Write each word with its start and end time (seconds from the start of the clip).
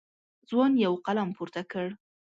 ځوان 0.49 0.71
یو 0.85 0.93
قلم 1.05 1.29
پورته 1.37 1.61
کړ. 1.71 1.87